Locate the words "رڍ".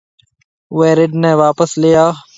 0.97-1.11